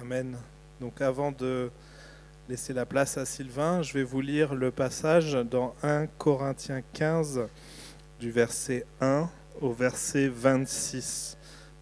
[0.00, 0.36] Amen.
[0.78, 1.70] Donc avant de
[2.50, 7.48] laisser la place à Sylvain, je vais vous lire le passage dans 1 Corinthiens 15
[8.20, 9.28] du verset 1
[9.62, 11.38] au verset 26.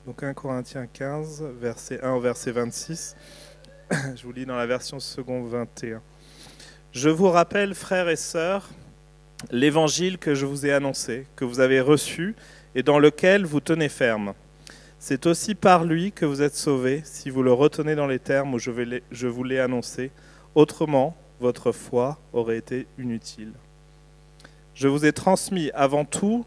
[0.06, 3.16] Donc 1 Corinthiens 15, verset 1 au verset 26.
[4.14, 6.00] Je vous lis dans la version second 21.
[6.92, 8.68] Je vous rappelle, frères et sœurs,
[9.50, 12.36] l'évangile que je vous ai annoncé, que vous avez reçu
[12.76, 14.34] et dans lequel vous tenez ferme.
[15.06, 18.54] C'est aussi par lui que vous êtes sauvés, si vous le retenez dans les termes
[18.54, 20.10] où je, vous l'ai annoncé.
[20.54, 23.52] Autrement, votre foi aurait été inutile.
[24.74, 26.46] Je vous ai transmis avant tout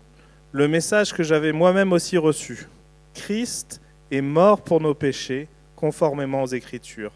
[0.53, 2.67] le message que j'avais moi-même aussi reçu.
[3.13, 7.13] Christ est mort pour nos péchés, conformément aux Écritures.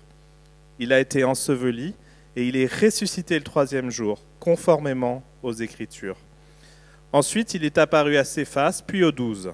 [0.78, 1.96] Il a été enseveli
[2.36, 6.18] et il est ressuscité le troisième jour, conformément aux Écritures.
[7.12, 9.52] Ensuite, il est apparu à Céphas, puis aux douze.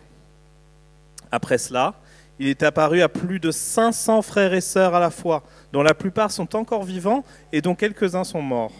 [1.32, 1.94] Après cela,
[2.40, 5.94] il est apparu à plus de 500 frères et sœurs à la fois, dont la
[5.94, 8.74] plupart sont encore vivants et dont quelques-uns sont morts.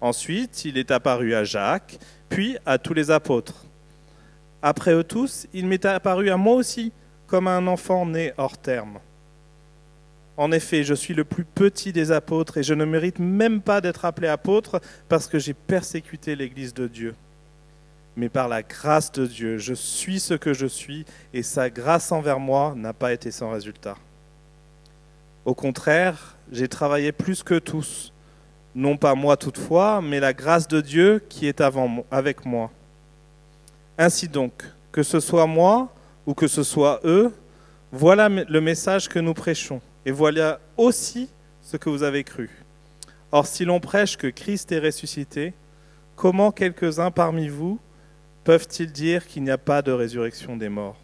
[0.00, 1.98] Ensuite, il est apparu à Jacques,
[2.28, 3.64] puis à tous les apôtres.
[4.62, 6.92] Après eux tous, il m'est apparu à moi aussi,
[7.26, 8.98] comme un enfant né hors terme.
[10.36, 13.80] En effet, je suis le plus petit des apôtres et je ne mérite même pas
[13.80, 17.14] d'être appelé apôtre parce que j'ai persécuté l'Église de Dieu
[18.16, 22.12] mais par la grâce de Dieu, je suis ce que je suis et sa grâce
[22.12, 23.96] envers moi n'a pas été sans résultat.
[25.44, 28.12] Au contraire, j'ai travaillé plus que tous,
[28.74, 32.70] non pas moi toutefois, mais la grâce de Dieu qui est avant, avec moi.
[33.98, 34.52] Ainsi donc,
[34.92, 35.92] que ce soit moi
[36.26, 37.32] ou que ce soit eux,
[37.92, 41.28] voilà le message que nous prêchons, et voilà aussi
[41.62, 42.50] ce que vous avez cru.
[43.30, 45.54] Or, si l'on prêche que Christ est ressuscité,
[46.16, 47.78] comment quelques-uns parmi vous
[48.44, 50.96] peuvent-ils dire qu'il n'y a pas de résurrection des morts?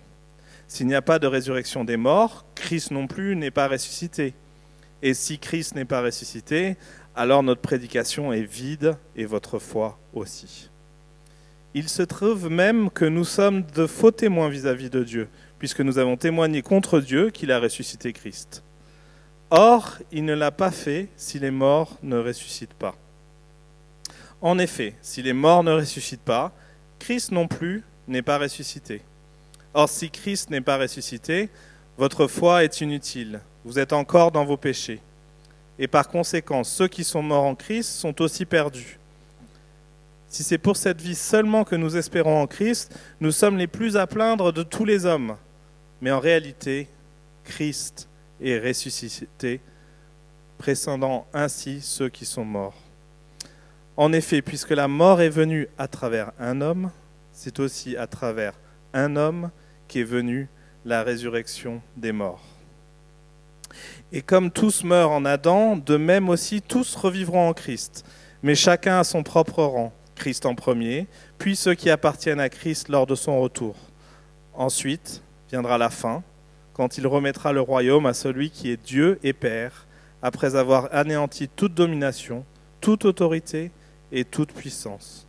[0.69, 4.35] S'il n'y a pas de résurrection des morts, Christ non plus n'est pas ressuscité.
[5.03, 6.77] Et si Christ n'est pas ressuscité,
[7.17, 10.71] alors notre prédication est vide et votre foi aussi.
[11.75, 15.29] Il se trouve même que nous sommes de faux témoins vis-à-vis de Dieu,
[15.59, 18.63] puisque nous avons témoigné contre Dieu qu'il a ressuscité Christ.
[19.51, 22.95] Or, il ne l'a pas fait si les morts ne ressuscitent pas.
[24.41, 26.53] En effet, si les morts ne ressuscitent pas,
[27.01, 29.03] Christ non plus n'est pas ressuscité.
[29.75, 31.49] Or, si Christ n'est pas ressuscité,
[31.99, 33.41] votre foi est inutile.
[33.65, 35.01] Vous êtes encore dans vos péchés.
[35.79, 38.99] Et par conséquent, ceux qui sont morts en Christ sont aussi perdus.
[40.29, 43.97] Si c'est pour cette vie seulement que nous espérons en Christ, nous sommes les plus
[43.97, 45.37] à plaindre de tous les hommes.
[46.01, 46.87] Mais en réalité,
[47.45, 48.09] Christ
[48.41, 49.61] est ressuscité,
[50.59, 52.90] précédant ainsi ceux qui sont morts.
[54.01, 56.91] En effet, puisque la mort est venue à travers un homme,
[57.33, 58.55] c'est aussi à travers
[58.95, 59.51] un homme
[59.89, 60.49] qu'est venue
[60.87, 62.43] la résurrection des morts.
[64.11, 68.07] Et comme tous meurent en Adam, de même aussi tous revivront en Christ,
[68.43, 71.07] mais chacun à son propre rang, Christ en premier,
[71.37, 73.77] puis ceux qui appartiennent à Christ lors de son retour.
[74.55, 76.23] Ensuite viendra la fin,
[76.73, 79.87] quand il remettra le royaume à celui qui est Dieu et Père,
[80.23, 82.47] après avoir anéanti toute domination,
[82.81, 83.71] toute autorité
[84.13, 85.27] et toute puissance.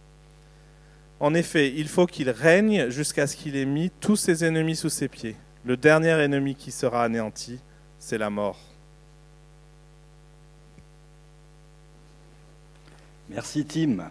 [1.20, 4.90] En effet, il faut qu'il règne jusqu'à ce qu'il ait mis tous ses ennemis sous
[4.90, 5.36] ses pieds.
[5.64, 7.60] Le dernier ennemi qui sera anéanti,
[8.00, 8.60] c'est la mort.
[13.30, 14.10] Merci Tim.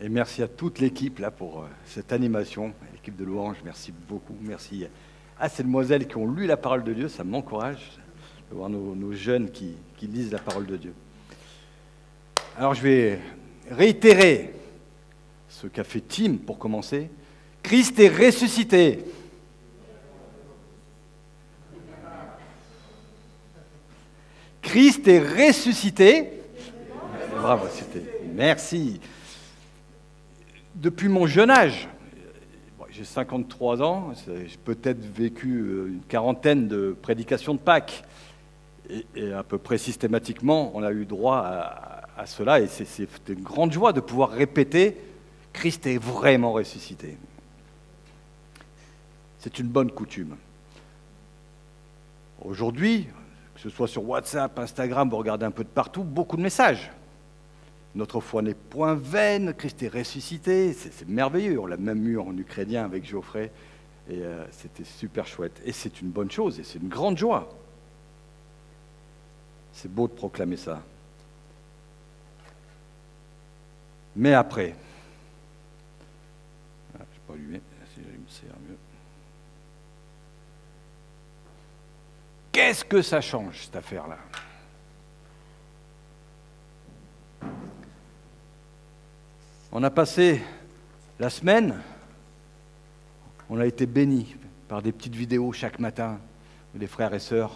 [0.00, 4.36] Et merci à toute l'équipe là pour euh, cette animation, l'équipe de Louange, merci beaucoup.
[4.40, 4.86] Merci
[5.38, 7.98] à ces demoiselles qui ont lu la parole de Dieu, ça m'encourage
[8.50, 10.92] de voir nos, jeunes qui lisent la parole de Dieu.
[12.58, 13.18] Alors je vais
[13.70, 14.52] réitérer
[15.48, 17.08] ce qu'a fait Tim pour commencer.
[17.62, 19.04] Christ est ressuscité.
[24.60, 26.42] Christ est ressuscité.
[27.36, 28.20] Bravo, c'était.
[28.34, 29.00] Merci.
[30.74, 31.88] Depuis mon jeune âge,
[32.90, 38.04] j'ai 53 ans, j'ai peut-être vécu euh, une quarantaine de prédications de Pâques.
[38.90, 43.28] Et, et, à peu près systématiquement, on a eu droit à, à cela et c'est
[43.28, 44.96] une grande joie de pouvoir répéter
[45.52, 47.16] Christ est vraiment ressuscité.
[49.38, 50.36] C'est une bonne coutume.
[52.40, 53.08] Aujourd'hui,
[53.54, 56.90] que ce soit sur WhatsApp, Instagram, vous regardez un peu de partout, beaucoup de messages.
[57.94, 61.60] Notre foi n'est point vaine, Christ est ressuscité, c'est merveilleux.
[61.60, 63.52] On l'a même eu en ukrainien avec Geoffrey,
[64.08, 65.60] et euh, c'était super chouette.
[65.64, 67.48] Et c'est une bonne chose, et c'est une grande joie.
[69.72, 70.82] C'est beau de proclamer ça.
[74.14, 74.74] Mais après,
[76.94, 77.34] ah, pas
[77.94, 78.76] si me sert mieux.
[82.50, 84.18] Qu'est-ce que ça change, cette affaire-là?
[89.72, 90.42] On a passé
[91.18, 91.80] la semaine,
[93.48, 94.36] on a été bénis
[94.68, 96.18] par des petites vidéos chaque matin.
[96.74, 97.52] Où les frères et sœurs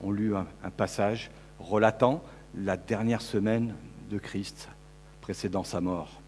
[0.00, 2.22] ont lu un passage relatant
[2.54, 3.74] la dernière semaine
[4.10, 4.68] de Christ
[5.24, 6.20] précédant sa mort.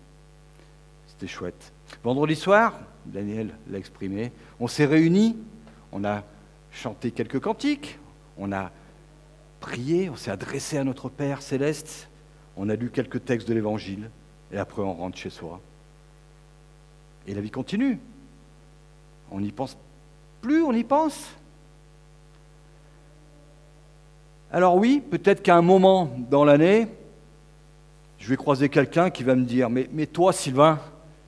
[1.07, 1.71] C'était chouette.
[2.03, 5.37] Vendredi soir, Daniel l'a exprimé, on s'est réunis,
[5.93, 6.25] on a
[6.73, 7.99] chanté quelques cantiques,
[8.39, 8.71] on a
[9.61, 12.09] prié, on s'est adressé à notre Père céleste,
[12.57, 14.09] on a lu quelques textes de l'Évangile,
[14.51, 15.61] et après on rentre chez soi.
[17.27, 17.99] Et la vie continue.
[19.31, 19.77] On n'y pense
[20.41, 21.35] plus, on y pense.
[24.51, 26.89] Alors oui, peut-être qu'à un moment dans l'année,
[28.19, 30.81] je vais croiser quelqu'un qui va me dire, mais, toi Sylvain,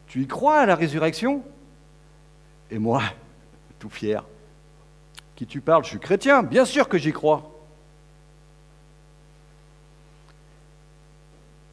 [0.07, 1.43] tu y crois à la résurrection?
[2.71, 3.03] Et moi,
[3.79, 4.25] tout fier,
[5.37, 7.55] qui tu parles Je suis chrétien, bien sûr que j'y crois.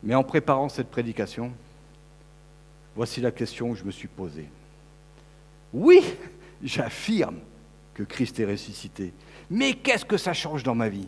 [0.04, 1.52] Mais en préparant cette prédication,
[2.96, 4.48] voici la question que je me suis posée.
[5.74, 6.04] Oui,
[6.64, 7.40] j'affirme
[7.96, 9.14] que Christ est ressuscité.
[9.50, 11.08] Mais qu'est-ce que ça change dans ma vie?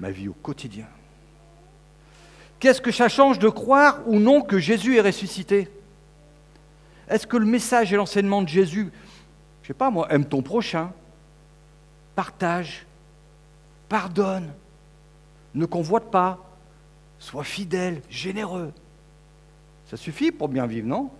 [0.00, 0.86] Ma vie au quotidien.
[2.60, 5.70] Qu'est-ce que ça change de croire ou non que Jésus est ressuscité?
[7.08, 8.92] Est-ce que le message et l'enseignement de Jésus,
[9.62, 10.92] je ne sais pas moi, aime ton prochain,
[12.14, 12.86] partage,
[13.88, 14.52] pardonne,
[15.54, 16.38] ne convoite pas,
[17.18, 18.72] sois fidèle, généreux.
[19.86, 21.10] Ça suffit pour bien vivre, non?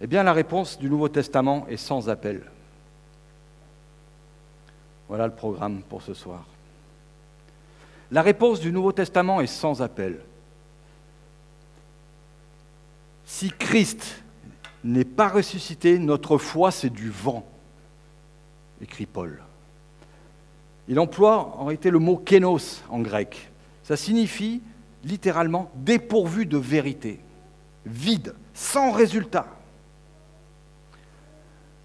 [0.00, 2.42] Eh bien, la réponse du Nouveau Testament est sans appel.
[5.06, 6.44] Voilà le programme pour ce soir.
[8.12, 10.20] La réponse du Nouveau Testament est sans appel.
[13.24, 14.22] Si Christ
[14.84, 17.46] n'est pas ressuscité, notre foi, c'est du vent,
[18.82, 19.42] écrit Paul.
[20.88, 23.50] Il emploie en réalité le mot kénos en grec.
[23.82, 24.60] Ça signifie
[25.04, 27.18] littéralement dépourvu de vérité,
[27.86, 29.46] vide, sans résultat.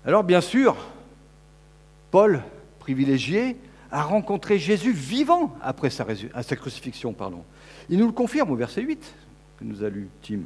[0.06, 0.76] Alors bien sûr,
[2.12, 2.44] Paul,
[2.80, 3.56] privilégié,
[3.92, 6.06] a rencontré Jésus vivant après sa,
[6.56, 7.14] crucifixion.
[7.14, 7.44] Pardon.
[7.90, 9.14] Il nous le confirme au verset 8
[9.60, 10.42] que nous a lu Tim.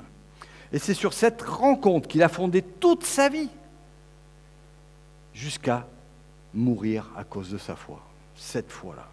[0.72, 3.50] Et c'est sur cette rencontre qu'il a fondé toute sa vie
[5.34, 5.88] jusqu'à
[6.54, 8.02] mourir à cause de sa foi
[8.36, 9.08] cette fois-là.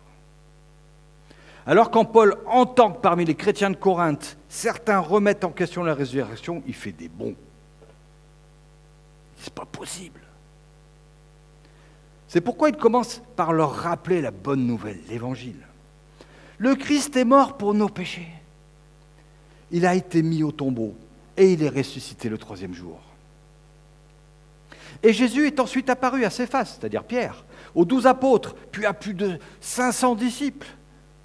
[1.67, 5.95] Alors quand Paul entend que parmi les chrétiens de Corinthe, certains remettent en question la
[5.95, 7.35] résurrection, il fait des bons.
[9.37, 10.21] C'est pas possible.
[12.29, 15.67] C'est pourquoi il commence par leur rappeler la bonne nouvelle, l'évangile.
[16.59, 18.29] Le Christ est mort pour nos péchés.
[19.71, 20.95] Il a été mis au tombeau
[21.37, 23.01] et il est ressuscité le troisième jour.
[25.03, 27.45] Et Jésus est ensuite apparu à ses faces, c'est-à-dire Pierre,
[27.75, 30.67] aux douze apôtres, puis à plus de 500 disciples,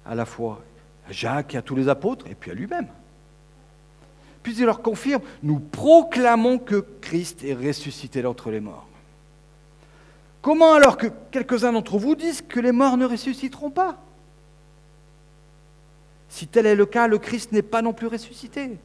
[0.06, 0.62] à la fois
[1.08, 2.86] à Jacques et à tous les apôtres, et puis à lui-même.
[4.42, 8.86] Puis il leur confirme, nous proclamons que Christ est ressuscité d'entre les morts.
[10.44, 13.96] Comment alors que quelques-uns d'entre vous disent que les morts ne ressusciteront pas?
[16.28, 18.76] Si tel est le cas, le Christ n'est pas non plus ressuscité.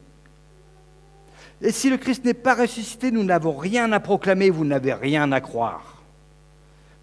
[1.60, 5.30] Et si le Christ n'est pas ressuscité, nous n'avons rien à proclamer, vous n'avez rien
[5.32, 6.02] à croire.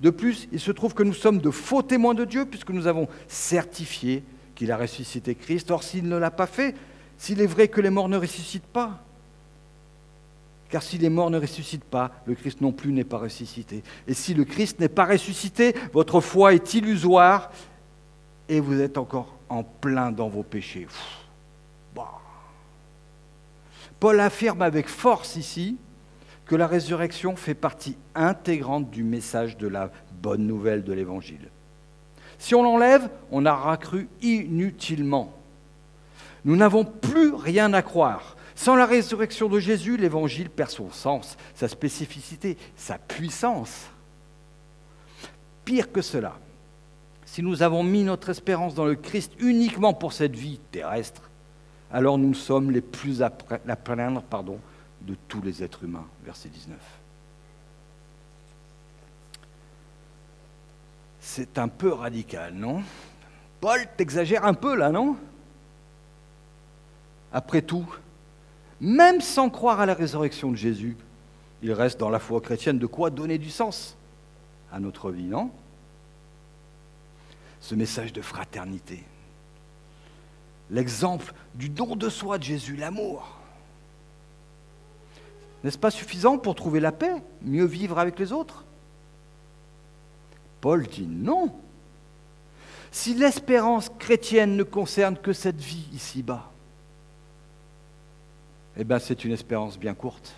[0.01, 2.88] De plus, il se trouve que nous sommes de faux témoins de Dieu puisque nous
[2.88, 4.24] avons certifié
[4.55, 5.70] qu'il a ressuscité Christ.
[5.70, 6.75] Or, s'il ne l'a pas fait,
[7.20, 9.03] s'il est vrai que les morts ne ressuscitent pas,
[10.69, 13.83] car si les morts ne ressuscitent pas, le Christ non plus n'est pas ressuscité.
[14.07, 17.51] Et si le Christ n'est pas ressuscité, votre foi est illusoire
[18.50, 20.88] et vous êtes encore en plein dans vos péchés.
[21.95, 22.19] Bah.
[24.00, 25.77] Paul affirme avec force ici
[26.45, 31.50] que la résurrection fait partie intégrante du message de la bonne nouvelle de l'Évangile.
[32.39, 35.33] Si on l'enlève, on a cru inutilement.
[36.45, 38.37] Nous n'avons plus rien à croire.
[38.57, 43.85] Sans la résurrection de Jésus, l'Évangile perd son sens, sa spécificité, sa puissance.
[45.63, 46.39] Pire que cela,
[47.23, 51.21] si nous avons mis notre espérance dans le Christ uniquement pour cette vie terrestre,
[51.91, 54.23] alors nous sommes les plus à plaindre
[55.01, 56.07] de tous les êtres humains.
[56.25, 56.75] Verset 19.
[61.19, 62.81] C'est un peu radical, non?
[63.61, 65.15] Paul, t'exagères un peu là, non?
[67.31, 67.87] Après tout,
[68.79, 70.98] même sans croire à la résurrection de Jésus,
[71.62, 73.98] il reste dans la foi chrétienne de quoi donner du sens
[74.72, 75.50] à notre vie, non?
[77.60, 79.03] Ce message de fraternité,
[80.69, 83.38] l'exemple du don de soi de Jésus, l'amour,
[85.63, 88.63] N'est-ce pas suffisant pour trouver la paix, mieux vivre avec les autres?
[90.62, 91.53] Paul dit non.
[92.91, 96.51] Si l'espérance chrétienne ne concerne que cette vie ici-bas,
[98.77, 100.36] eh bien c'est une espérance bien courte.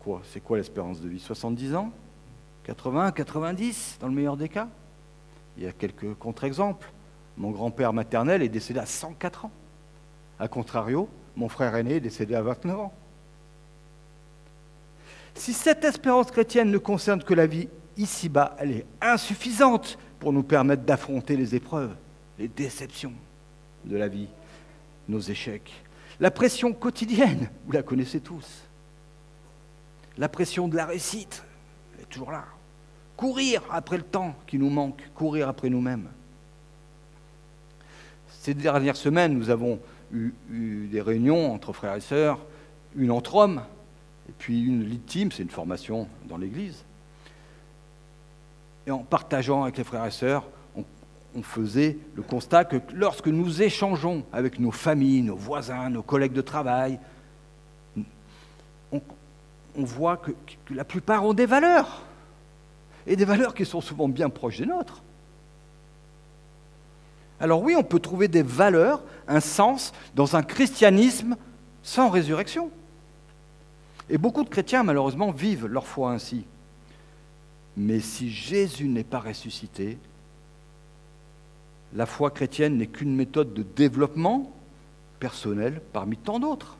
[0.00, 1.20] Quoi C'est quoi l'espérance de vie?
[1.20, 1.92] 70 ans?
[2.64, 4.68] 80, 90 dans le meilleur des cas?
[5.56, 6.90] Il y a quelques contre-exemples.
[7.36, 9.50] Mon grand-père maternel est décédé à 104 ans.
[10.40, 12.92] A contrario, mon frère aîné est décédé à 29 ans.
[15.34, 20.42] Si cette espérance chrétienne ne concerne que la vie ici-bas, elle est insuffisante pour nous
[20.42, 21.94] permettre d'affronter les épreuves,
[22.40, 23.12] les déceptions
[23.84, 24.28] de la vie,
[25.08, 25.72] nos échecs.
[26.20, 28.62] La pression quotidienne, vous la connaissez tous.
[30.16, 31.44] La pression de la réussite,
[31.94, 32.44] elle est toujours là.
[33.16, 36.08] Courir après le temps qui nous manque, courir après nous-mêmes.
[38.40, 39.80] Ces dernières semaines, nous avons
[40.12, 42.38] eu, des réunions entre frères et sœurs,
[42.96, 43.62] une entre hommes,
[44.28, 46.84] et puis une lead c'est une formation dans l'Église.
[48.86, 50.44] Et en partageant avec les frères et sœurs,
[51.34, 56.32] on, faisait le constat que lorsque nous échangeons avec nos familles, nos voisins, nos collègues
[56.32, 56.98] de travail,
[58.92, 59.00] on,
[59.76, 60.32] voit que
[60.70, 62.02] la plupart ont des valeurs,
[63.06, 65.02] et des valeurs qui sont souvent bien proches des nôtres.
[67.40, 71.36] Alors oui, on peut trouver des valeurs, un sens dans un christianisme
[71.82, 72.70] sans résurrection.
[74.10, 76.44] Et beaucoup de chrétiens, malheureusement, vivent leur foi ainsi.
[77.76, 79.98] Mais si Jésus n'est pas ressuscité,
[81.94, 84.52] la foi chrétienne n'est qu'une méthode de développement
[85.18, 86.76] personnel parmi tant d'autres.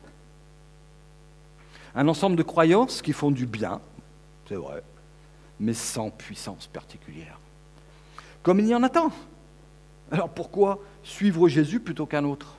[1.95, 3.81] Un ensemble de croyances qui font du bien,
[4.47, 4.83] c'est vrai,
[5.59, 7.39] mais sans puissance particulière.
[8.43, 9.11] Comme il y en a tant.
[10.11, 12.55] Alors pourquoi suivre Jésus plutôt qu'un autre?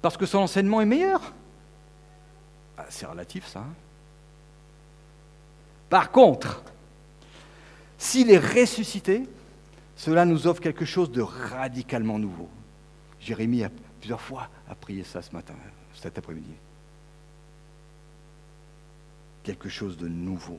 [0.00, 1.32] Parce que son enseignement est meilleur
[2.76, 3.60] ah, C'est relatif ça.
[3.60, 3.74] Hein.
[5.88, 6.62] Par contre,
[7.98, 9.28] s'il est ressuscité,
[9.96, 12.48] cela nous offre quelque chose de radicalement nouveau.
[13.20, 13.70] Jérémie a
[14.00, 15.54] plusieurs fois a prié ça ce matin,
[15.94, 16.52] cet après-midi.
[19.42, 20.58] Quelque chose de nouveau.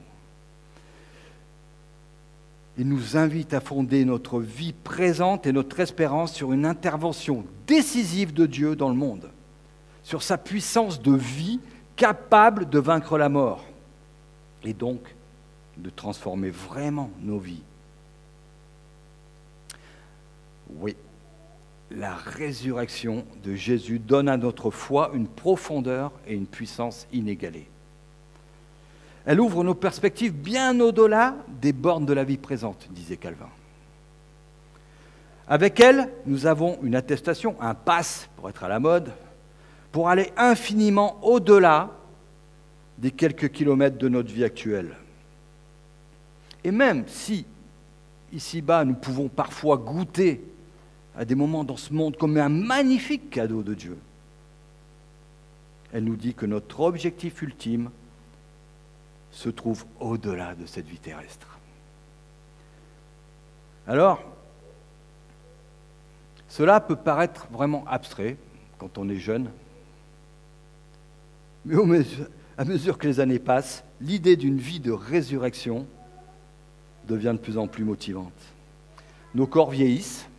[2.78, 8.34] Il nous invite à fonder notre vie présente et notre espérance sur une intervention décisive
[8.34, 9.30] de Dieu dans le monde,
[10.04, 11.60] sur sa puissance de vie
[11.96, 13.66] capable de vaincre la mort
[14.64, 15.16] et donc
[15.78, 17.64] de transformer vraiment nos vies.
[20.70, 20.96] Oui,
[21.92, 27.68] la résurrection de Jésus donne à notre foi une profondeur et une puissance inégalées.
[29.26, 33.50] Elle ouvre nos perspectives bien au-delà des bornes de la vie présente, disait Calvin.
[35.48, 39.12] Avec elle, nous avons une attestation, un passe, pour être à la mode,
[39.92, 41.92] pour aller infiniment au-delà
[42.98, 44.96] des quelques kilomètres de notre vie actuelle.
[46.64, 47.46] Et même si,
[48.34, 50.44] ici-bas, nous pouvons parfois goûter
[51.18, 53.98] à des moments dans ce monde comme un magnifique cadeau de Dieu,
[55.94, 57.90] elle nous dit que notre objectif ultime,
[59.36, 61.60] se trouve au-delà de cette vie terrestre.
[63.86, 64.24] Alors,
[66.48, 68.38] cela peut paraître vraiment abstrait
[68.78, 69.50] quand on est jeune,
[71.66, 72.02] mais
[72.58, 75.86] à mesure que les années passent, l'idée d'une vie de résurrection
[77.08, 78.32] devient de plus en plus motivante.
[79.34, 80.30] Nos corps vieillissent,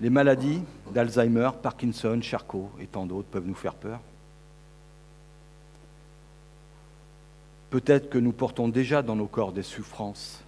[0.00, 4.00] les maladies d'Alzheimer, Parkinson, Charcot et tant d'autres peuvent nous faire peur.
[7.68, 10.42] Peut-être que nous portons déjà dans nos corps des souffrances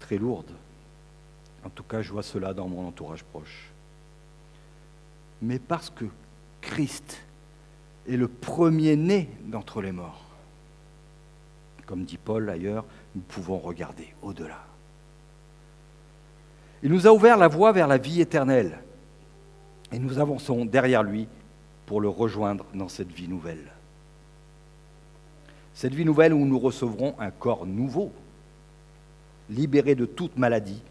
[0.00, 0.50] très lourdes.
[1.64, 3.70] En tout cas, je vois cela dans mon entourage proche.
[5.40, 6.06] Mais parce que
[6.60, 7.20] Christ
[8.08, 10.24] est le premier-né d'entre les morts,
[11.86, 12.84] comme dit Paul ailleurs,
[13.14, 14.64] nous pouvons regarder au-delà.
[16.82, 18.78] Il nous a ouvert la voie vers la vie éternelle
[19.92, 21.28] et nous avançons derrière lui
[21.86, 23.70] pour le rejoindre dans cette vie nouvelle.
[25.74, 28.12] Cette vie nouvelle où nous recevrons un corps nouveau,
[29.48, 30.82] libéré de toute maladie,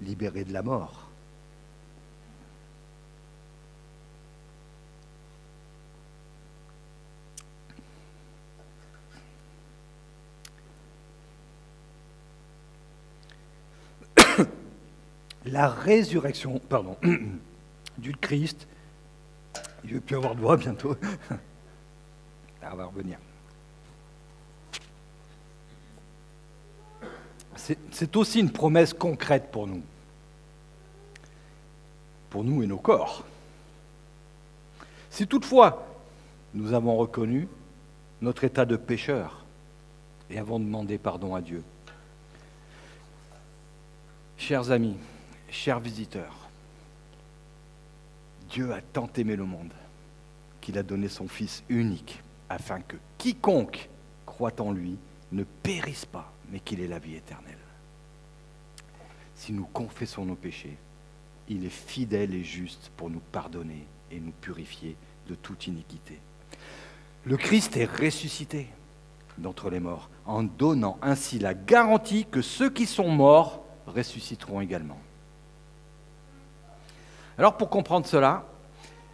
[0.00, 1.01] libéré de la mort.
[15.52, 16.96] La résurrection, pardon,
[17.98, 18.66] du Christ,
[19.84, 20.96] il ne plus avoir de voix bientôt.
[22.60, 23.18] Ça va revenir.
[27.92, 29.82] c'est aussi une promesse concrète pour nous.
[32.30, 33.22] pour nous et nos corps.
[35.10, 35.86] Si toutefois
[36.54, 37.46] nous avons reconnu
[38.22, 39.44] notre état de pécheur
[40.30, 41.62] et avons demandé pardon à Dieu,
[44.38, 44.96] chers amis,
[45.52, 46.48] chers visiteurs,
[48.48, 49.72] Dieu a tant aimé le monde
[50.60, 53.88] qu'il a donné son Fils unique afin que quiconque
[54.26, 54.96] croit en lui
[55.30, 57.56] ne périsse pas, mais qu'il ait la vie éternelle.
[59.34, 60.76] Si nous confessons nos péchés,
[61.48, 64.96] il est fidèle et juste pour nous pardonner et nous purifier
[65.28, 66.18] de toute iniquité.
[67.24, 68.68] Le Christ est ressuscité
[69.38, 74.98] d'entre les morts, en donnant ainsi la garantie que ceux qui sont morts ressusciteront également.
[77.38, 78.44] Alors pour comprendre cela,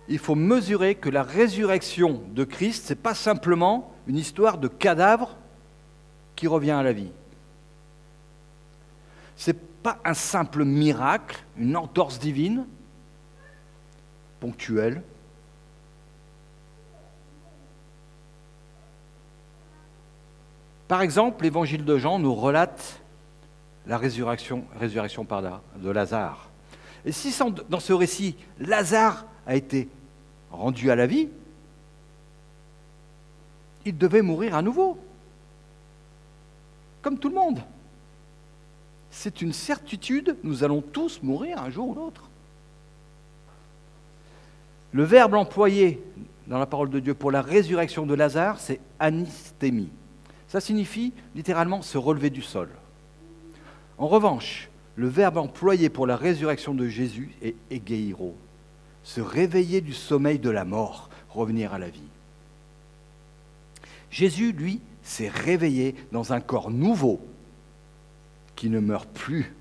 [0.08, 4.68] il faut mesurer que la résurrection de Christ, ce n'est pas simplement une histoire de
[4.68, 5.36] cadavre
[6.34, 7.12] qui revient à la vie.
[9.36, 12.66] Ce n'est pas un simple miracle, une entorse divine,
[14.40, 15.02] ponctuelle.
[20.88, 23.00] Par exemple, l'évangile de Jean nous relate
[23.86, 25.26] la résurrection, résurrection
[25.76, 26.48] de Lazare.
[27.04, 27.34] Et si
[27.68, 29.88] dans ce récit, Lazare a été
[30.50, 31.28] rendu à la vie,
[33.84, 34.98] il devait mourir à nouveau,
[37.00, 37.60] comme tout le monde.
[39.10, 42.28] C'est une certitude, nous allons tous mourir un jour ou l'autre.
[44.92, 46.02] Le verbe employé
[46.46, 49.90] dans la parole de Dieu pour la résurrection de Lazare, c'est anistémie.
[50.48, 52.70] Ça signifie littéralement se relever du sol.
[53.98, 54.67] En revanche,
[54.98, 58.34] le verbe employé pour la résurrection de Jésus est egeiro,
[59.04, 62.00] se réveiller du sommeil de la mort, revenir à la vie.
[64.10, 67.20] Jésus, lui, s'est réveillé dans un corps nouveau
[68.56, 69.54] qui ne meurt plus.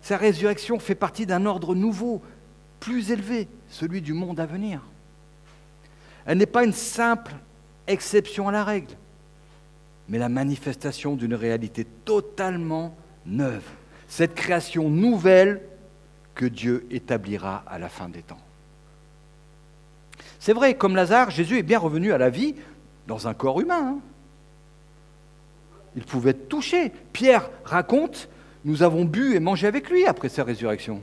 [0.00, 2.22] Sa résurrection fait partie d'un ordre nouveau,
[2.78, 4.80] plus élevé, celui du monde à venir.
[6.24, 7.32] Elle n'est pas une simple
[7.88, 8.94] exception à la règle,
[10.08, 13.64] mais la manifestation d'une réalité totalement neuve.
[14.10, 15.62] Cette création nouvelle
[16.34, 18.40] que Dieu établira à la fin des temps.
[20.40, 22.56] C'est vrai, comme Lazare, Jésus est bien revenu à la vie
[23.06, 23.94] dans un corps humain.
[23.94, 23.98] Hein.
[25.94, 26.90] Il pouvait être touché.
[27.12, 28.28] Pierre raconte,
[28.64, 31.02] nous avons bu et mangé avec lui après sa résurrection.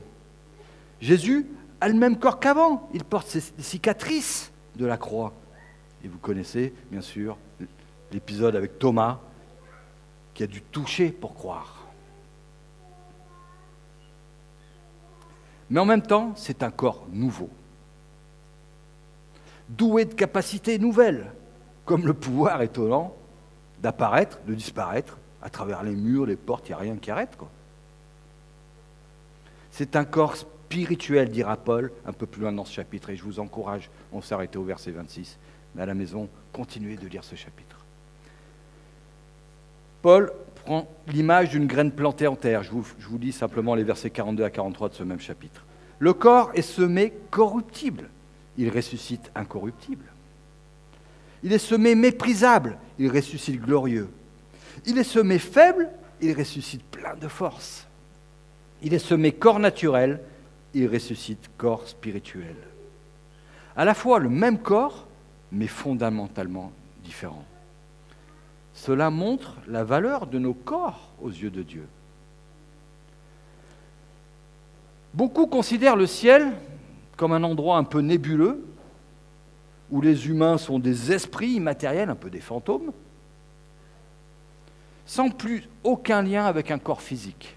[1.00, 1.46] Jésus
[1.80, 2.90] a le même corps qu'avant.
[2.92, 5.32] Il porte ses cicatrices de la croix.
[6.04, 7.38] Et vous connaissez, bien sûr,
[8.12, 9.18] l'épisode avec Thomas
[10.34, 11.77] qui a dû toucher pour croire.
[15.70, 17.50] Mais en même temps, c'est un corps nouveau,
[19.68, 21.32] doué de capacités nouvelles,
[21.84, 23.14] comme le pouvoir étonnant
[23.80, 27.36] d'apparaître, de disparaître à travers les murs, les portes, il n'y a rien qui arrête.
[29.70, 33.22] C'est un corps spirituel, dira Paul un peu plus loin dans ce chapitre, et je
[33.22, 35.38] vous encourage, on s'est arrêté au verset 26,
[35.74, 37.78] mais à la maison, continuez de lire ce chapitre.
[40.02, 40.32] Paul
[41.08, 42.62] l'image d'une graine plantée en terre.
[42.62, 45.64] Je vous, je lis simplement les versets 42 à 43 de ce même chapitre.
[45.98, 48.08] Le corps est semé corruptible,
[48.56, 50.04] il ressuscite incorruptible.
[51.42, 54.08] Il est semé méprisable, il ressuscite glorieux.
[54.86, 55.88] Il est semé faible,
[56.20, 57.86] il ressuscite plein de force.
[58.82, 60.20] Il est semé corps naturel,
[60.74, 62.56] il ressuscite corps spirituel.
[63.76, 65.06] À la fois le même corps,
[65.52, 66.72] mais fondamentalement
[67.04, 67.44] différent.
[68.78, 71.86] Cela montre la valeur de nos corps aux yeux de Dieu.
[75.12, 76.52] Beaucoup considèrent le ciel
[77.16, 78.64] comme un endroit un peu nébuleux,
[79.90, 82.92] où les humains sont des esprits immatériels, un peu des fantômes,
[85.06, 87.56] sans plus aucun lien avec un corps physique.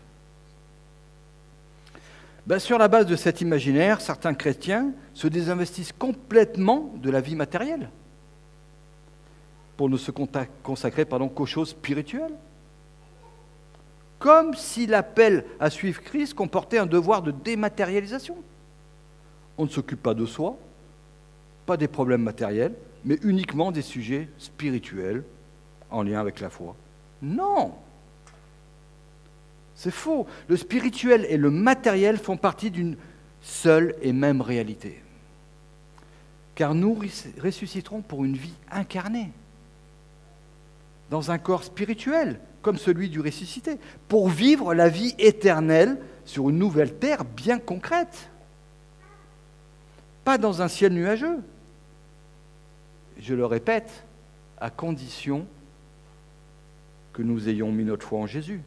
[2.47, 7.35] Ben, sur la base de cet imaginaire, certains chrétiens se désinvestissent complètement de la vie
[7.35, 7.91] matérielle
[9.81, 12.35] pour ne se consacrer qu'aux choses spirituelles.
[14.19, 18.37] Comme si l'appel à suivre Christ comportait un devoir de dématérialisation.
[19.57, 20.55] On ne s'occupe pas de soi,
[21.65, 25.23] pas des problèmes matériels, mais uniquement des sujets spirituels
[25.89, 26.75] en lien avec la foi.
[27.23, 27.73] Non
[29.73, 30.27] C'est faux.
[30.47, 32.97] Le spirituel et le matériel font partie d'une
[33.41, 35.01] seule et même réalité.
[36.53, 36.95] Car nous
[37.41, 39.31] ressusciterons pour une vie incarnée
[41.11, 46.57] dans un corps spirituel, comme celui du ressuscité, pour vivre la vie éternelle sur une
[46.57, 48.29] nouvelle terre bien concrète.
[50.23, 51.39] Pas dans un ciel nuageux.
[53.19, 54.05] Je le répète,
[54.59, 55.45] à condition
[57.11, 58.61] que nous ayons mis notre foi en Jésus.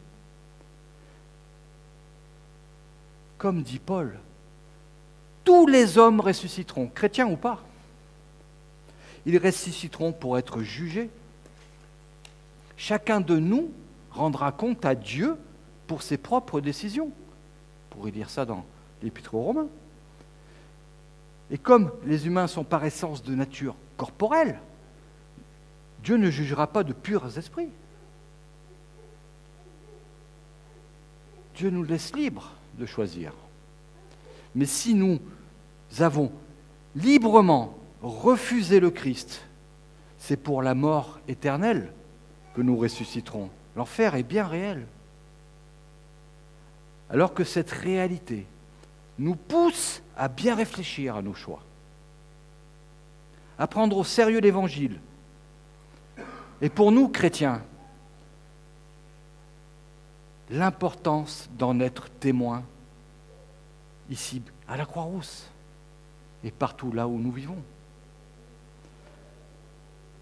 [3.39, 4.19] Comme dit Paul,
[5.43, 7.63] tous les hommes ressusciteront, chrétiens ou pas.
[9.25, 11.09] Ils ressusciteront pour être jugés.
[12.77, 13.71] Chacun de nous
[14.11, 15.37] rendra compte à Dieu
[15.87, 17.07] pour ses propres décisions.
[17.07, 17.11] Vous
[17.89, 18.65] pourrez lire ça dans
[19.01, 19.67] l'Épître aux Romains.
[21.51, 24.59] Et comme les humains sont par essence de nature corporelle,
[26.03, 27.69] Dieu ne jugera pas de purs esprits.
[31.55, 33.33] Dieu nous laisse libres de choisir.
[34.53, 35.19] Mais si nous
[35.99, 36.31] avons
[36.95, 39.45] librement refusé le Christ,
[40.17, 41.91] c'est pour la mort éternelle
[42.55, 43.49] que nous ressusciterons.
[43.75, 44.87] L'enfer est bien réel.
[47.09, 48.45] Alors que cette réalité
[49.19, 51.61] nous pousse à bien réfléchir à nos choix,
[53.59, 54.99] à prendre au sérieux l'Évangile.
[56.61, 57.61] Et pour nous, chrétiens,
[60.49, 62.63] l'importance d'en être témoins
[64.09, 65.49] ici, à la Croix-Rousse,
[66.43, 67.61] et partout là où nous vivons.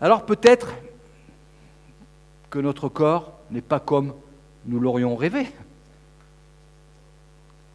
[0.01, 0.69] Alors peut-être
[2.53, 4.13] que notre corps n'est pas comme
[4.67, 5.47] nous l'aurions rêvé.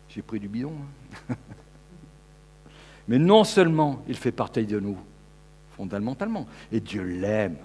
[0.08, 0.72] J'ai pris du bidon.
[1.28, 1.34] Hein.
[3.08, 4.96] Mais non seulement il fait partie de nous,
[5.76, 7.56] fondamentalement, et Dieu l'aime,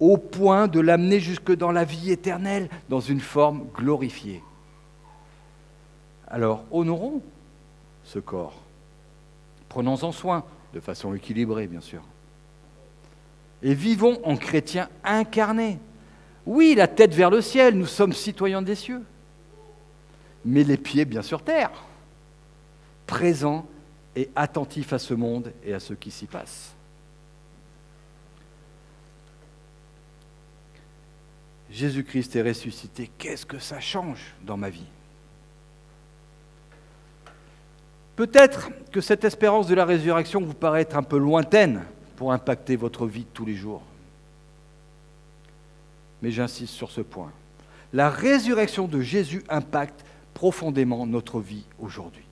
[0.00, 4.42] au point de l'amener jusque dans la vie éternelle, dans une forme glorifiée.
[6.26, 7.22] Alors, honorons
[8.02, 8.60] ce corps.
[9.68, 10.42] Prenons-en soin,
[10.72, 12.02] de façon équilibrée, bien sûr.
[13.62, 15.78] Et vivons en chrétiens incarnés.
[16.46, 19.02] Oui, la tête vers le ciel, nous sommes citoyens des cieux.
[20.44, 21.70] Mais les pieds bien sur terre,
[23.06, 23.66] présents
[24.14, 26.74] et attentifs à ce monde et à ce qui s'y passe.
[31.70, 34.86] Jésus-Christ est ressuscité, qu'est-ce que ça change dans ma vie?
[38.14, 41.82] Peut-être que cette espérance de la résurrection vous paraît être un peu lointaine
[42.16, 43.82] pour impacter votre vie de tous les jours.
[46.24, 47.30] Mais j'insiste sur ce point.
[47.92, 52.24] La résurrection de Jésus impacte profondément notre vie aujourd'hui.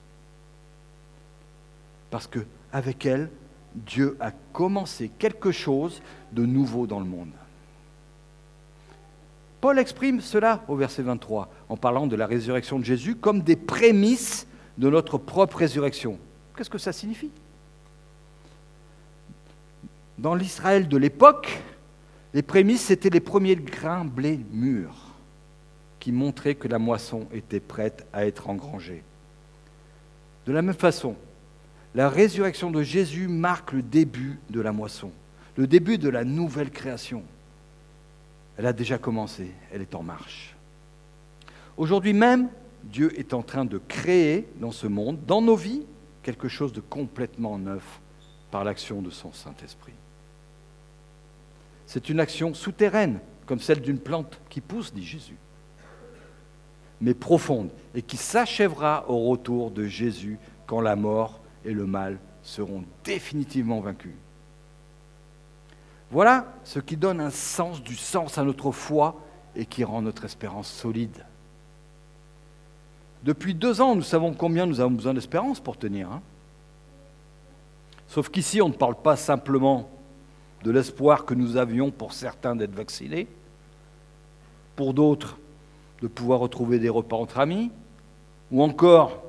[2.09, 2.39] Parce que
[2.71, 3.29] avec elle,
[3.75, 6.01] Dieu a commencé quelque chose
[6.31, 7.29] de nouveau dans le monde.
[9.61, 13.55] Paul exprime cela au verset 23 en parlant de la résurrection de Jésus comme des
[13.55, 14.47] prémices
[14.79, 16.17] de notre propre résurrection.
[16.57, 17.29] Qu'est-ce que ça signifie?
[20.17, 21.61] Dans l'Israël de l'époque,
[22.33, 25.13] les prémices, c'était les premiers grains blé mûrs
[25.99, 29.03] qui montraient que la moisson était prête à être engrangée.
[30.45, 31.15] De la même façon,
[31.95, 35.11] la résurrection de Jésus marque le début de la moisson,
[35.55, 37.23] le début de la nouvelle création.
[38.57, 40.55] Elle a déjà commencé, elle est en marche.
[41.77, 42.49] Aujourd'hui même,
[42.83, 45.83] Dieu est en train de créer dans ce monde, dans nos vies,
[46.21, 48.01] quelque chose de complètement neuf
[48.51, 49.93] par l'action de son Saint-Esprit.
[51.93, 55.37] C'est une action souterraine, comme celle d'une plante qui pousse, dit Jésus,
[56.99, 62.17] mais profonde, et qui s'achèvera au retour de Jésus quand la mort et le mal
[62.41, 64.15] seront définitivement vaincus.
[66.09, 69.21] Voilà ce qui donne un sens, du sens à notre foi
[69.55, 71.23] et qui rend notre espérance solide.
[73.21, 76.11] Depuis deux ans, nous savons combien nous avons besoin d'espérance pour tenir.
[76.11, 76.23] Hein.
[78.07, 79.92] Sauf qu'ici, on ne parle pas simplement
[80.63, 83.27] de l'espoir que nous avions pour certains d'être vaccinés,
[84.75, 85.37] pour d'autres
[86.01, 87.71] de pouvoir retrouver des repas entre amis,
[88.51, 89.23] ou encore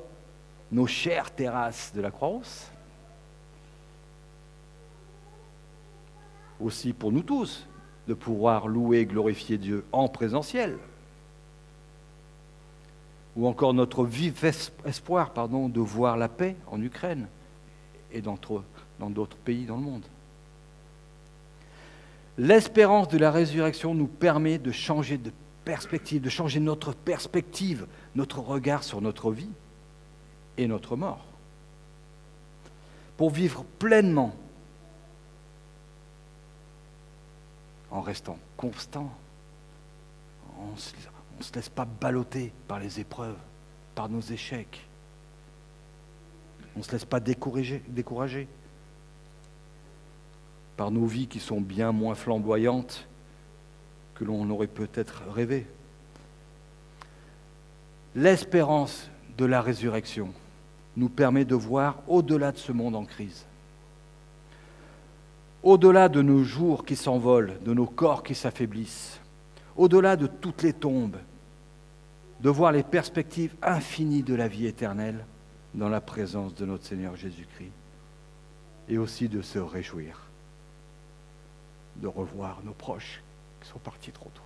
[0.71, 2.71] nos chères terrasses de la Croix-Rousse.
[6.59, 7.67] Aussi pour nous tous
[8.07, 10.77] de pouvoir louer et glorifier Dieu en présentiel
[13.35, 14.43] ou encore notre vif
[14.85, 17.27] espoir de voir la paix en Ukraine
[18.11, 18.37] et dans
[19.09, 20.05] d'autres pays dans le monde.
[22.37, 25.31] L'espérance de la résurrection nous permet de changer de
[25.63, 29.49] perspective, de changer notre perspective, notre regard sur notre vie
[30.57, 31.25] et notre mort.
[33.17, 34.35] Pour vivre pleinement
[37.89, 39.11] en restant constant,
[40.59, 40.73] on
[41.39, 43.37] ne se laisse pas balloter par les épreuves,
[43.95, 44.85] par nos échecs.
[46.75, 48.47] On ne se laisse pas décourager
[50.77, 53.07] par nos vies qui sont bien moins flamboyantes
[54.15, 55.67] que l'on aurait peut-être rêvé.
[58.15, 60.29] L'espérance de la résurrection
[60.95, 63.45] nous permet de voir au-delà de ce monde en crise,
[65.63, 69.19] au-delà de nos jours qui s'envolent, de nos corps qui s'affaiblissent,
[69.75, 71.17] au-delà de toutes les tombes,
[72.39, 75.25] de voir les perspectives infinies de la vie éternelle,
[75.73, 77.71] dans la présence de notre Seigneur Jésus-Christ
[78.87, 80.24] et aussi de se réjouir
[81.97, 83.21] de revoir nos proches
[83.61, 84.41] qui sont partis trop tôt.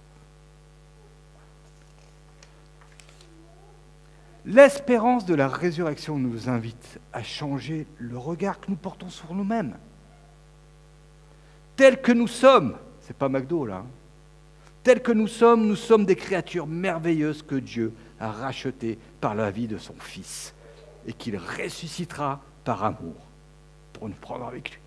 [4.45, 9.77] L'espérance de la résurrection nous invite à changer le regard que nous portons sur nous-mêmes.
[11.75, 13.85] Tel que nous sommes, c'est pas McDo là, hein.
[14.83, 19.51] tel que nous sommes, nous sommes des créatures merveilleuses que Dieu a rachetées par la
[19.51, 20.53] vie de son Fils
[21.05, 23.15] et qu'il ressuscitera par amour
[23.93, 24.79] pour nous prendre avec lui.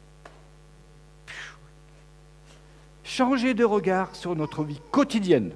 [3.14, 5.53] Changer de regard sur notre vie quotidienne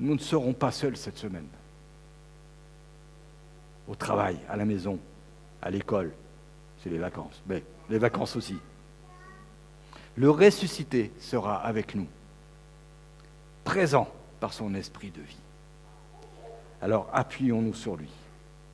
[0.00, 1.46] nous ne serons pas seuls cette semaine.
[3.86, 4.98] Au travail, à la maison,
[5.62, 6.12] à l'école,
[6.82, 8.56] c'est les vacances, mais les vacances aussi.
[10.16, 12.08] Le ressuscité sera avec nous,
[13.62, 14.08] présent
[14.40, 15.38] par son esprit de vie.
[16.80, 18.10] Alors appuyons-nous sur lui.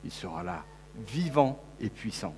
[0.04, 0.64] Il sera là,
[1.06, 2.34] vivant et puissant.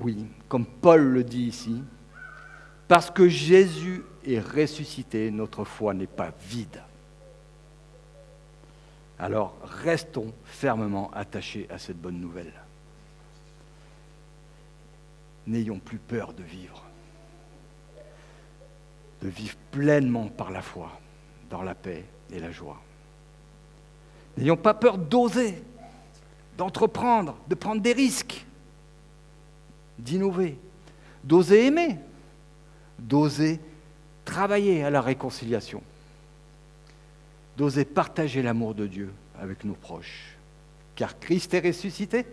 [0.00, 1.82] Oui, comme Paul le dit ici,
[2.86, 6.82] parce que Jésus est ressuscité, notre foi n'est pas vide.
[9.18, 12.52] Alors restons fermement attachés à cette bonne nouvelle.
[15.46, 16.84] N'ayons plus peur de vivre,
[19.22, 21.00] de vivre pleinement par la foi,
[21.50, 22.80] dans la paix et la joie.
[24.36, 25.62] N'ayons pas peur d'oser,
[26.56, 28.46] d'entreprendre, de prendre des risques,
[29.98, 30.58] d'innover,
[31.24, 31.98] d'oser aimer,
[32.98, 33.60] d'oser
[34.24, 35.82] travailler à la réconciliation,
[37.56, 40.36] d'oser partager l'amour de Dieu avec nos proches.
[40.94, 42.26] Car Christ est ressuscité.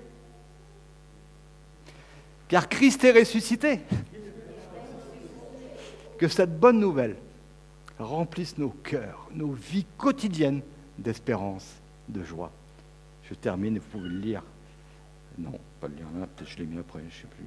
[2.47, 3.79] Car Christ est ressuscité.
[6.17, 7.15] Que cette bonne nouvelle
[7.99, 10.61] remplisse nos cœurs, nos vies quotidiennes
[10.97, 11.65] d'espérance,
[12.07, 12.51] de joie.
[13.29, 14.43] Je termine, vous pouvez le lire.
[15.37, 17.45] Non, pas le lire là, peut-être je l'ai mis après, je ne sais plus.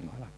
[0.00, 0.28] Voilà.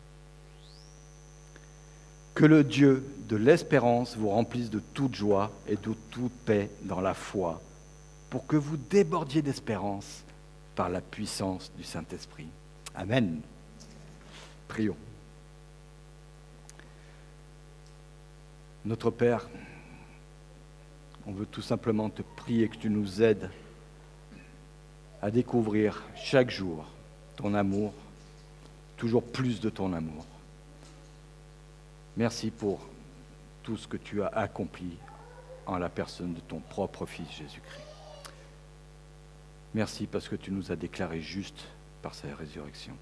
[2.34, 7.00] Que le Dieu de l'espérance vous remplisse de toute joie et de toute paix dans
[7.00, 7.60] la foi,
[8.30, 10.24] pour que vous débordiez d'espérance
[10.74, 12.48] par la puissance du Saint-Esprit.
[12.94, 13.40] Amen.
[14.68, 14.96] Prions.
[18.84, 19.48] Notre Père,
[21.26, 23.48] on veut tout simplement te prier que tu nous aides
[25.22, 26.84] à découvrir chaque jour
[27.36, 27.94] ton amour,
[28.96, 30.26] toujours plus de ton amour.
[32.16, 32.80] Merci pour
[33.62, 34.98] tout ce que tu as accompli
[35.64, 37.86] en la personne de ton propre Fils Jésus-Christ.
[39.74, 41.68] Merci parce que tu nous as déclarés justes
[42.02, 42.94] par sa résurrection.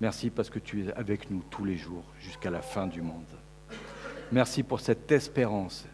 [0.00, 3.24] Merci parce que tu es avec nous tous les jours jusqu'à la fin du monde.
[4.30, 5.86] Merci pour cette espérance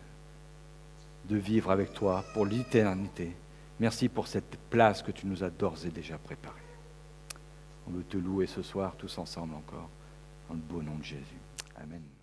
[1.27, 3.35] de vivre avec toi pour l'éternité.
[3.81, 6.61] Merci pour cette place que tu nous as d'ores et déjà préparée.
[7.87, 9.91] On veut te louer ce soir tous ensemble encore,
[10.49, 11.41] dans le beau nom de Jésus.
[11.77, 12.13] Amen.